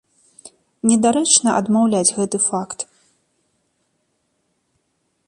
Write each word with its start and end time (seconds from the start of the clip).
Недарэчна 0.91 1.49
адмаўляць 1.59 2.15
гэты 2.17 2.37
факт. 2.49 2.79